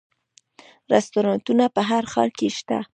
رستورانتونه 0.93 1.65
په 1.75 1.81
هر 1.89 2.03
ښار 2.11 2.29
کې 2.37 2.47
شته 2.57 2.77